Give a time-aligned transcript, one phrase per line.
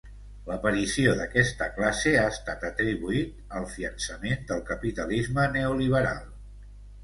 [0.45, 6.29] L'aparició d'aquesta classe ha estat atribuït al fiançament del capitalisme neoliberal.